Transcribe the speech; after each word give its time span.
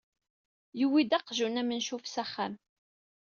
Yewwi-d 0.79 1.11
aqjun 1.17 1.59
amencuf 1.61 2.05
s 2.07 2.15
axxam. 2.23 2.53